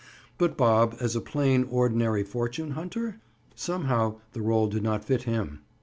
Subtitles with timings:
[0.39, 3.21] But Bob as a plain, ordinary fortune hunter?—
[3.53, 5.59] Somehow the role did not fit him.